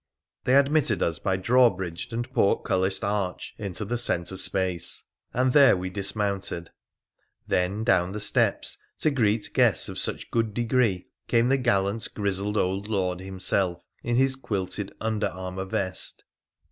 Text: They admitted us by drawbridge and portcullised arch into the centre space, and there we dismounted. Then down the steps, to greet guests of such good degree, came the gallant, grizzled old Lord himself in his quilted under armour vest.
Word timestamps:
They 0.45 0.55
admitted 0.55 1.03
us 1.03 1.19
by 1.19 1.37
drawbridge 1.37 2.11
and 2.11 2.27
portcullised 2.33 3.03
arch 3.03 3.53
into 3.59 3.85
the 3.85 3.99
centre 3.99 4.35
space, 4.35 5.03
and 5.31 5.53
there 5.53 5.77
we 5.77 5.91
dismounted. 5.91 6.71
Then 7.47 7.83
down 7.83 8.11
the 8.11 8.19
steps, 8.19 8.79
to 8.97 9.11
greet 9.11 9.53
guests 9.53 9.89
of 9.89 9.99
such 9.99 10.31
good 10.31 10.55
degree, 10.55 11.05
came 11.27 11.49
the 11.49 11.57
gallant, 11.59 12.11
grizzled 12.15 12.57
old 12.57 12.87
Lord 12.87 13.19
himself 13.19 13.83
in 14.01 14.15
his 14.15 14.35
quilted 14.35 14.91
under 14.99 15.27
armour 15.27 15.65
vest. 15.65 16.23